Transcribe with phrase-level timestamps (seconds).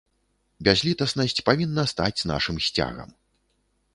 [0.67, 3.09] Бязлітаснасць павінна стаць нашым сцягам.